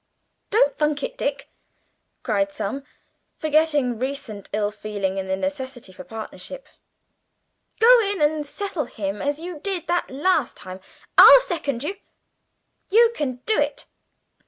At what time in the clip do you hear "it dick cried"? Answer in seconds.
1.03-2.51